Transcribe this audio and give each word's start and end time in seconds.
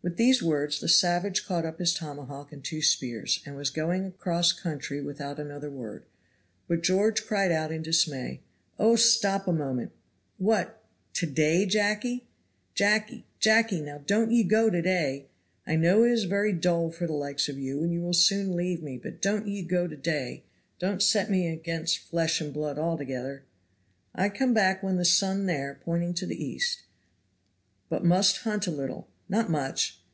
At 0.02 0.12
last. 0.12 0.12
With 0.12 0.16
these 0.16 0.42
words 0.42 0.80
the 0.80 0.88
savage 0.88 1.44
caught 1.44 1.66
up 1.66 1.78
his 1.78 1.92
tomahawk 1.92 2.52
and 2.54 2.64
two 2.64 2.80
spears, 2.80 3.42
and 3.44 3.54
was 3.54 3.68
going 3.68 4.06
across 4.06 4.50
country 4.54 5.02
without 5.02 5.38
another 5.38 5.70
word, 5.70 6.06
but 6.66 6.82
George 6.82 7.26
cried 7.26 7.52
out 7.52 7.70
in 7.70 7.82
dismay, 7.82 8.40
"Oh, 8.78 8.96
stop 8.96 9.46
a 9.46 9.52
moment! 9.52 9.92
What! 10.38 10.82
to 11.12 11.26
day, 11.26 11.66
Jacky? 11.66 12.26
Jacky, 12.74 13.26
Jacky, 13.40 13.82
now 13.82 13.98
don't 13.98 14.30
ye 14.30 14.42
go 14.42 14.70
to 14.70 14.80
day. 14.80 15.26
I 15.66 15.76
know 15.76 16.02
it 16.04 16.12
is 16.12 16.24
very 16.24 16.54
dull 16.54 16.90
for 16.90 17.06
the 17.06 17.12
likes 17.12 17.50
of 17.50 17.58
you, 17.58 17.82
and 17.82 17.92
you 17.92 18.00
will 18.00 18.14
soon 18.14 18.56
leave 18.56 18.82
me, 18.82 18.96
but 18.96 19.20
don't 19.20 19.46
ye 19.46 19.62
go 19.62 19.86
to 19.86 19.96
day; 19.98 20.44
don't 20.78 21.02
set 21.02 21.30
me 21.30 21.46
against 21.46 21.98
flesh 21.98 22.40
and 22.40 22.54
blood 22.54 22.78
altogether." 22.78 23.44
"I 24.14 24.30
come 24.30 24.54
back 24.54 24.82
when 24.82 24.96
the 24.96 25.04
sun 25.04 25.44
there," 25.44 25.78
pointing 25.84 26.14
to 26.14 26.24
the 26.26 26.42
east, 26.42 26.84
"but 27.90 28.02
must 28.02 28.38
hunt 28.38 28.66
a 28.66 28.70
little, 28.70 29.06
not 29.32 29.48
much. 29.48 29.96